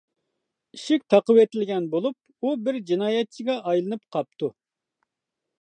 ئىشىك 0.77 1.03
تاقىۋېتىلگەن 1.13 1.85
بولۇپ، 1.93 2.17
ئۇ 2.47 2.55
بىر 2.69 2.81
جىنايەتچىگە 2.93 3.61
ئايلىنىپ 3.63 4.05
قاپتۇ. 4.17 4.55